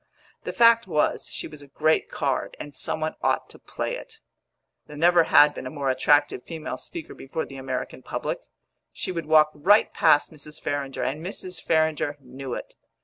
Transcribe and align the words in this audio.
The 0.45 0.51
fact 0.51 0.87
was, 0.87 1.27
she 1.27 1.47
was 1.47 1.61
a 1.61 1.67
great 1.67 2.09
card, 2.09 2.57
and 2.59 2.73
some 2.73 3.01
one 3.01 3.13
ought 3.21 3.49
to 3.51 3.59
play 3.59 3.95
it. 3.95 4.19
There 4.87 4.97
never 4.97 5.25
had 5.25 5.53
been 5.53 5.67
a 5.67 5.69
more 5.69 5.91
attractive 5.91 6.41
female 6.41 6.77
speaker 6.77 7.13
before 7.13 7.45
the 7.45 7.57
American 7.57 8.01
public; 8.01 8.39
she 8.91 9.11
would 9.11 9.27
walk 9.27 9.51
right 9.53 9.93
past 9.93 10.31
Mrs. 10.33 10.59
Farrinder, 10.59 11.03
and 11.03 11.23
Mrs. 11.23 11.61
Farrinder 11.63 12.17
knew 12.19 12.55
it. 12.55 12.73